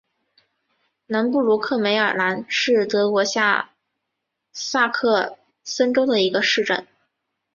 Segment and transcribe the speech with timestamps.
[1.05, 3.69] 南布罗克梅尔兰是德国下
[4.51, 6.87] 萨克森州的一个市镇。